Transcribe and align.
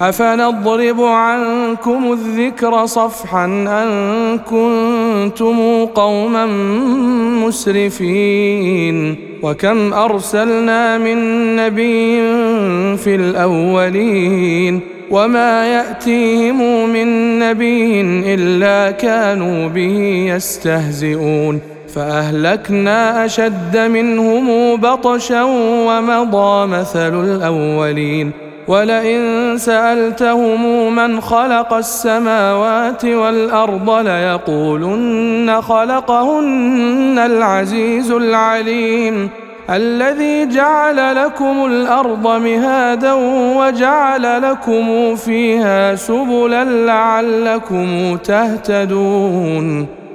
أفنضرب 0.00 1.02
عنكم 1.02 2.12
الذكر 2.12 2.86
صفحا 2.86 3.44
أن 3.44 4.38
كنتم 4.38 5.84
قوما 5.84 6.46
مسرفين 7.46 9.16
وكم 9.42 9.94
أرسلنا 9.94 10.98
من 10.98 11.16
نبي 11.56 12.16
في 12.96 13.14
الأولين 13.14 14.80
وما 15.10 15.66
يأتيهم 15.66 16.88
من 16.88 17.38
نبي 17.38 18.00
إلا 18.34 18.90
كانوا 18.90 19.68
به 19.68 20.26
يستهزئون 20.34 21.60
فأهلكنا 21.94 23.24
أشد 23.24 23.76
منهم 23.76 24.76
بطشا 24.76 25.42
ومضى 25.88 26.66
مثل 26.66 27.24
الأولين 27.24 28.47
ولئن 28.68 29.54
سألتهم 29.58 30.94
من 30.94 31.20
خلق 31.20 31.72
السماوات 31.72 33.04
والأرض 33.04 33.90
ليقولن 33.90 35.62
خلقهن 35.62 37.18
العزيز 37.18 38.10
العليم 38.10 39.30
الذي 39.70 40.46
جعل 40.46 41.16
لكم 41.24 41.66
الأرض 41.66 42.26
مهادا 42.26 43.12
وجعل 43.58 44.42
لكم 44.42 45.16
فيها 45.16 45.94
سبلا 45.94 46.64
لعلكم 46.64 48.16
تهتدون 48.16 49.97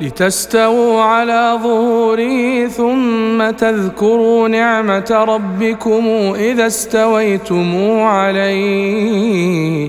لتستووا 0.00 1.02
على 1.02 1.58
ظهوره 1.62 2.66
ثم 2.66 3.50
تذكروا 3.50 4.48
نعمة 4.48 5.24
ربكم 5.28 6.06
إذا 6.34 6.66
استويتم 6.66 8.00
عليه. 8.00 9.88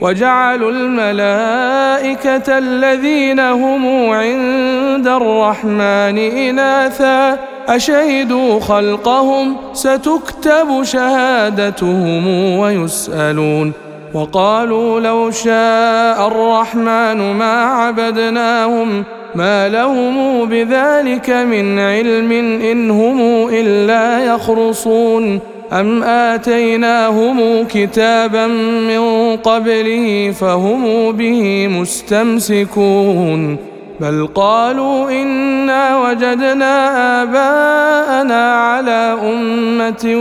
وجعلوا 0.00 0.70
الملائكة 0.70 2.58
الذين 2.58 3.40
هم 3.40 4.10
عند 4.10 5.08
الرحمن 5.08 6.18
إناثا. 6.18 7.38
أشهدوا 7.68 8.60
خلقهم؟ 8.60 9.56
ستكتب 9.72 10.82
شهادتهم 10.82 12.58
ويسألون. 12.58 13.72
وقالوا 14.14 15.00
لو 15.00 15.30
شاء 15.30 16.26
الرحمن 16.26 17.34
ما 17.36 17.64
عبدناهم 17.64 19.04
ما 19.34 19.68
لهم 19.68 20.44
بذلك 20.44 21.30
من 21.30 21.78
علم 21.78 22.32
إن 22.62 22.90
هم 22.90 23.48
إلا 23.48 24.34
يخرصون. 24.34 25.53
أم 25.74 26.02
آتيناهم 26.02 27.64
كتابا 27.64 28.46
من 28.46 29.36
قبله 29.36 30.34
فهم 30.40 31.12
به 31.12 31.68
مستمسكون 31.68 33.56
بل 34.00 34.28
قالوا 34.34 35.10
إنا 35.10 35.98
وجدنا 36.02 37.22
آباءنا 37.22 38.54
على 38.54 39.18
أمة 39.22 40.14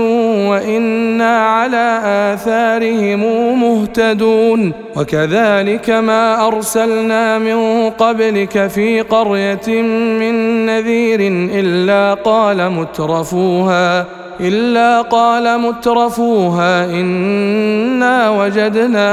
وإنا 0.50 1.46
على 1.48 2.00
آثارهم 2.06 3.22
مهتدون 3.62 4.72
وكذلك 4.96 5.90
ما 5.90 6.48
أرسلنا 6.48 7.40
من 7.40 7.90
قبلك 7.90 8.68
في 8.68 9.02
قرية 9.02 9.82
من 10.20 10.66
نذير 10.66 11.20
إلا 11.54 12.14
قال 12.14 12.72
مترفوها 12.72 14.23
إلا 14.40 15.02
قال 15.02 15.60
مترفوها 15.60 16.86
إنا 16.86 18.30
وجدنا 18.30 19.08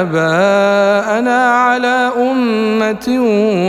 آباءنا 0.00 1.50
على 1.50 2.10
أمة 2.16 3.06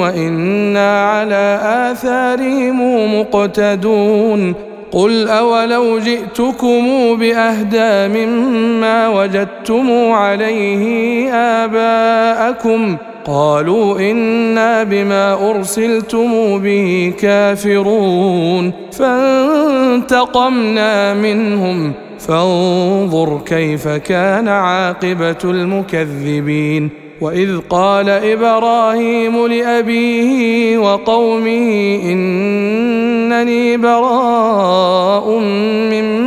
وإنا 0.02 1.10
على 1.10 1.60
آثارهم 1.92 2.80
مقتدون. 3.20 4.54
قل 4.92 5.30
أولو 5.30 6.00
جئتكم 6.00 6.86
بأهدى 7.16 8.26
مما 8.26 9.08
وجدتم 9.08 10.12
عليه 10.12 11.34
آباءكم 11.34 12.98
قالوا 13.28 14.12
إنا 14.12 14.84
بما 14.84 15.50
أرسلتم 15.50 16.60
به 16.60 17.14
كافرون. 17.20 18.74
فانتقمنا 18.92 21.14
منهم. 21.14 21.94
فانظر 22.20 23.40
كيف 23.46 23.88
كان 23.88 24.48
عاقبة 24.48 25.38
المكذبين. 25.44 26.90
وإذ 27.22 27.58
قال 27.70 28.10
إبراهيم 28.10 29.48
لأبيه 29.48 30.78
وقومه 30.78 32.00
إنني 32.04 33.78
براء 33.78 35.40
مما 35.40 36.27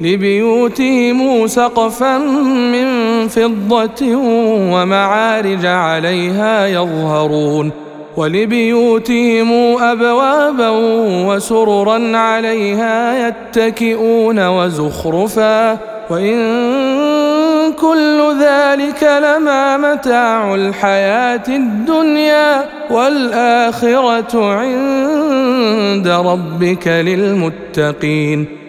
لبيوتهم 0.00 1.46
سقفا 1.46 2.18
من 2.48 3.28
فضة 3.28 4.16
ومعارج 4.72 5.66
عليها 5.66 6.66
يظهرون 6.66 7.70
ولبيوتهم 8.16 9.52
أبوابا 9.82 10.68
وسررا 11.28 12.16
عليها 12.16 13.28
يتكئون 13.28 14.46
وزخرفا 14.48 15.78
وإن 16.10 16.38
كل 17.72 18.34
ذلك 18.40 19.02
لما 19.02 19.76
متاع 19.76 20.54
الحياة 20.54 21.42
الدنيا 21.48 22.64
والآخرة 22.90 24.52
عند 24.54 26.08
ربك 26.08 26.88
للمتقين 26.88 28.61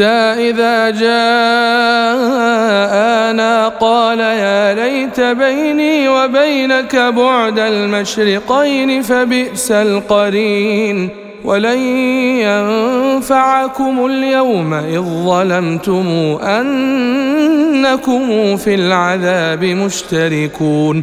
إذا 0.00 0.90
جاءنا 0.90 1.16
قال 3.68 4.20
يا 4.20 4.74
ليت 4.74 5.20
بيني 5.20 6.08
وبينك 6.08 6.96
بعد 6.96 7.58
المشرقين 7.58 9.02
فبئس 9.02 9.72
القرين 9.72 11.08
ولن 11.44 11.78
ينفعكم 12.40 14.06
اليوم 14.06 14.74
إذ 14.74 15.00
ظلمتم 15.00 16.06
أنكم 16.42 18.26
في 18.56 18.74
العذاب 18.74 19.64
مشتركون 19.64 21.02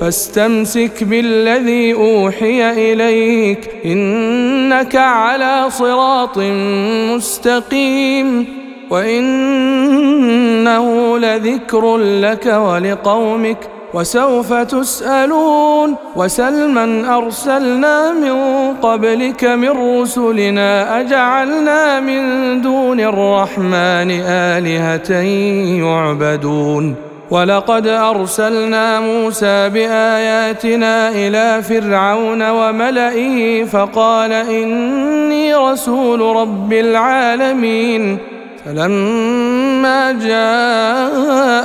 فاستمسك 0.00 1.04
بالذي 1.04 1.94
أوحي 1.94 2.70
إليك 2.70 3.70
إنك 3.84 4.96
على 4.96 5.64
صراط 5.68 6.38
مستقيم 7.14 8.46
وإنه 8.90 10.08
لذكر 11.18 11.96
لك 11.96 12.46
ولقومك 12.46 13.58
وسوف 13.94 14.52
تسألون 14.52 15.96
وسل 16.16 16.68
من 16.68 17.04
أرسلنا 17.04 18.12
من 18.12 18.34
قبلك 18.82 19.44
من 19.44 20.00
رسلنا 20.00 21.00
أجعلنا 21.00 22.00
من 22.00 22.22
دون 22.62 23.00
الرحمن 23.00 24.10
آلهة 24.26 25.12
يعبدون 25.82 27.07
ولقد 27.30 27.86
أرسلنا 27.86 29.00
موسى 29.00 29.68
بآياتنا 29.68 31.08
إلى 31.08 31.62
فرعون 31.62 32.50
وملئه 32.50 33.64
فقال 33.64 34.32
إني 34.32 35.54
رسول 35.54 36.20
رب 36.36 36.72
العالمين. 36.72 38.18
فلما 38.66 40.12
جاءهم 40.12 41.58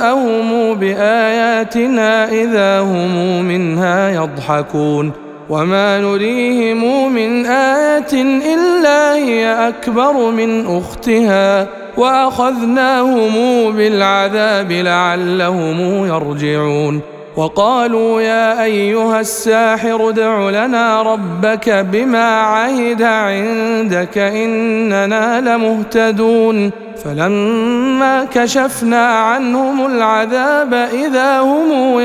بآياتنا 0.74 2.28
إذا 2.28 2.80
هم 2.80 3.44
منها 3.44 4.10
يضحكون. 4.10 5.12
وما 5.50 5.98
نريهم 5.98 7.12
من 7.12 7.46
آية 7.46 8.12
إلا 8.54 9.14
هي 9.14 9.68
أكبر 9.68 10.30
من 10.30 10.76
أختها. 10.76 11.83
وأخذناهم 11.96 13.32
بالعذاب 13.72 14.72
لعلهم 14.72 16.06
يرجعون. 16.06 17.00
وقالوا 17.36 18.20
يا 18.20 18.62
أيها 18.64 19.20
الساحر 19.20 20.08
ادع 20.08 20.50
لنا 20.50 21.02
ربك 21.02 21.70
بما 21.70 22.40
عهد 22.40 23.02
عندك 23.02 24.18
إننا 24.18 25.40
لمهتدون. 25.40 26.70
فلما 27.04 28.24
كشفنا 28.34 29.06
عنهم 29.06 29.86
العذاب 29.86 30.74
إذا 30.74 31.40
هم 31.40 32.00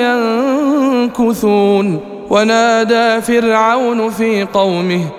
ينكثون. 1.10 2.00
ونادى 2.30 3.22
فرعون 3.22 4.10
في 4.10 4.44
قومه 4.44 5.02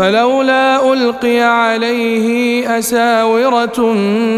فلولا 0.00 0.92
ألقي 0.92 1.40
عليه 1.40 2.78
أساورة 2.78 3.80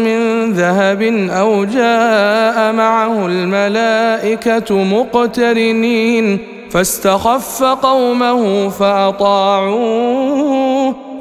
من 0.05 0.51
ذهب 0.53 1.01
أو 1.29 1.65
جاء 1.65 2.73
معه 2.73 3.25
الملائكة 3.25 4.83
مقترنين 4.83 6.39
فاستخف 6.69 7.63
قومه 7.63 8.69
فأطاعوه 8.69 10.23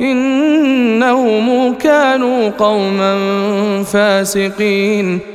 إنهم 0.01 1.75
كانوا 1.75 2.51
قوما 2.59 3.15
فاسقين 3.93 5.21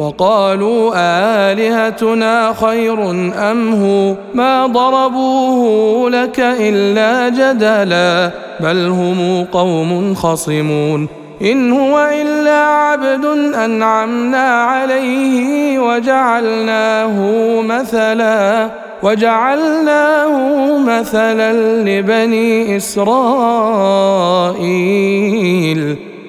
وقالوا 0.00 0.92
آلهتنا 1.52 2.54
خير 2.60 3.10
أم 3.50 3.74
هو؟ 3.74 4.14
ما 4.34 4.66
ضربوه 4.66 6.10
لك 6.10 6.40
إلا 6.40 7.28
جدلا 7.28 8.30
بل 8.60 8.86
هم 8.86 9.44
قوم 9.52 10.14
خصمون. 10.14 11.08
إن 11.42 11.72
هو 11.72 12.10
إلا 12.22 12.56
عبد 12.66 13.24
أنعمنا 13.54 14.64
عليه 14.64 15.78
وجعلناه 15.78 17.16
مثلا 17.60 18.70
وجعلناه 19.02 20.78
مثلا 20.78 21.52
لبني 21.82 22.76
إسرائيل. 22.76 23.10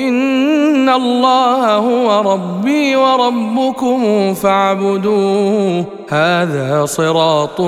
ان 0.00 0.88
الله 0.88 1.74
هو 1.76 2.32
ربي 2.32 2.96
وربكم 2.96 4.34
فاعبدوه 4.34 5.84
هذا 6.08 6.84
صراط 6.84 7.60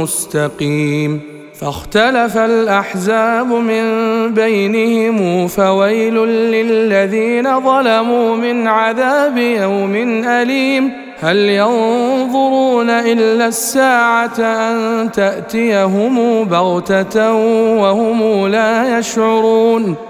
مستقيم 0.00 1.20
فاختلف 1.60 2.36
الاحزاب 2.36 3.46
من 3.46 3.84
بينهم 4.34 5.46
فويل 5.46 6.14
للذين 6.26 7.60
ظلموا 7.60 8.36
من 8.36 8.68
عذاب 8.68 9.38
يوم 9.38 9.94
اليم 10.26 10.92
هل 11.20 11.36
ينظرون 11.36 12.90
الا 12.90 13.46
الساعة 13.46 14.40
ان 14.40 15.10
تاتيهم 15.12 16.44
بغته 16.44 17.32
وهم 17.80 18.46
لا 18.46 18.98
يشعرون 18.98 20.09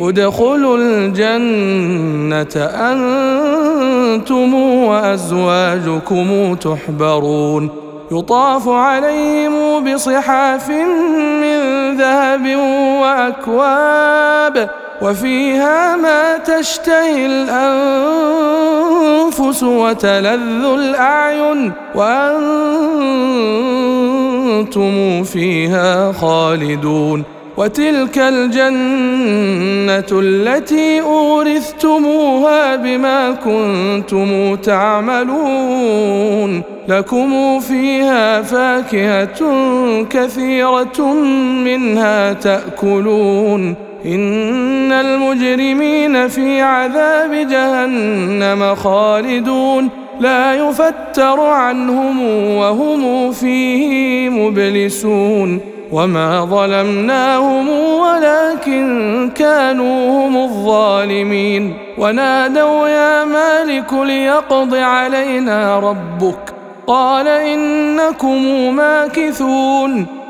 ادخلوا 0.00 0.78
الجنة 0.78 2.56
أنتم 2.56 4.54
وأزواجكم 4.54 6.54
تحبرون. 6.54 7.70
يطاف 8.12 8.68
عليهم 8.68 9.94
بصحاف 9.94 10.70
من 10.70 11.60
ذهب 11.96 12.56
وأكواب 13.02 14.70
وفيها 15.02 15.96
ما 15.96 16.38
تشتهي 16.38 17.26
الأنفس 17.26 18.62
وتلذ 19.62 20.64
الأعين 20.64 21.72
وأنتم 21.94 22.42
فيها 25.24 26.12
خالدون. 26.12 27.24
وتلك 27.56 28.18
الجنة 28.18 30.20
التي 30.20 31.00
أورثتموها 31.00 32.76
بما 32.76 33.30
كنتم 33.30 34.56
تعملون. 34.56 36.62
لكم 36.88 37.60
فيها 37.60 38.42
فاكهة 38.42 39.40
كثيرة 40.10 41.12
منها 41.64 42.32
تأكلون. 42.32 43.74
إن 44.06 44.92
المجرمين 44.92 46.28
في 46.28 46.60
عذاب 46.60 47.32
جهنم 47.32 48.74
خالدون. 48.74 49.88
لا 50.20 50.54
يفتر 50.54 51.40
عنهم 51.40 52.22
وهم 52.56 53.32
فيه 53.32 54.28
مبلسون. 54.28 55.60
وما 55.92 56.44
ظلمناهم 56.44 57.68
ولكن 57.98 59.30
كانوا 59.34 60.18
هم 60.18 60.36
الظالمين 60.36 61.76
ونادوا 61.98 62.88
يا 62.88 63.24
مالك 63.24 63.92
ليقض 63.92 64.74
علينا 64.74 65.78
ربك 65.78 66.54
قال 66.86 67.28
انكم 67.28 68.74
ماكثون 68.76 70.21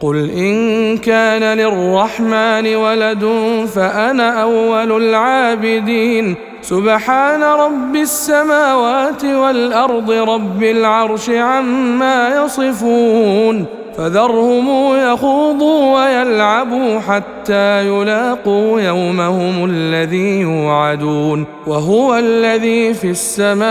قل 0.00 0.30
ان 0.30 0.96
كان 0.96 1.58
للرحمن 1.58 2.76
ولد 2.76 3.28
فانا 3.74 4.42
اول 4.42 5.04
العابدين 5.04 6.34
سبحان 6.62 7.42
رب 7.42 7.96
السماوات 7.96 9.24
والارض 9.24 10.10
رب 10.10 10.62
العرش 10.62 11.30
عما 11.30 12.44
يصفون 12.44 13.66
فذرهم 13.96 14.96
يخوضوا 15.12 15.96
ويلعبوا 15.96 16.98
حتى 16.98 17.86
يلاقوا 17.86 18.80
يومهم 18.80 19.64
الذي 19.64 20.40
يوعدون 20.40 21.46
وهو 21.66 22.14
الذي 22.18 22.94
في 22.94 23.10
السماء 23.10 23.70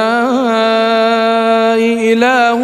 اله 2.13 2.59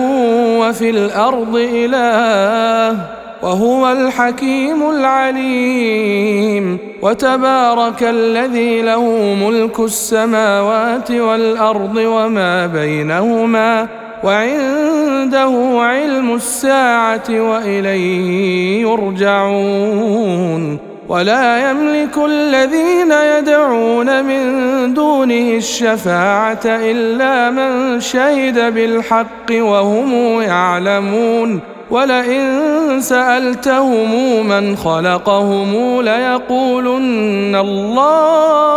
وفي 0.60 0.90
الأرض 0.90 1.56
اله 1.56 3.25
وهو 3.46 3.92
الحكيم 3.92 4.90
العليم 4.90 6.78
وتبارك 7.02 8.04
الذي 8.04 8.82
له 8.82 9.36
ملك 9.46 9.80
السماوات 9.80 11.12
والأرض 11.12 11.96
وما 11.96 12.68
بينهما 12.68 13.88
وعنده 14.24 15.78
علم 15.80 16.36
الساعة 16.36 17.24
وإليه 17.30 18.82
يرجعون 18.82 20.78
ولا 21.10 21.70
يملك 21.70 22.18
الذين 22.26 23.12
يدعون 23.12 24.26
من 24.26 24.94
دونه 24.94 25.50
الشفاعة 25.58 26.66
إلا 26.66 27.50
من 27.50 28.00
شهد 28.00 28.74
بالحق 28.74 29.52
وهم 29.52 30.42
يعلمون 30.42 31.75
ولئن 31.92 32.98
سألتهم 33.02 34.48
من 34.48 34.76
خلقهم 34.78 36.02
ليقولن 36.02 37.56
الله 37.56 38.76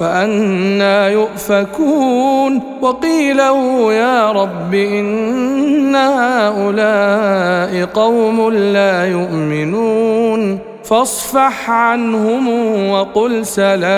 فأنا 0.00 1.08
يؤفكون 1.08 2.62
وقيله 2.82 3.92
يا 3.92 4.32
رب 4.32 4.74
إن 4.74 5.96
هؤلاء 5.96 7.84
قوم 7.94 8.50
لا 8.50 9.04
يؤمنون 9.06 10.58
فاصفح 10.84 11.70
عنهم 11.70 12.48
وقل 12.90 13.46
سلام 13.46 13.92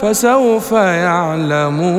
فسوف 0.00 0.72
يعلمون. 0.72 1.90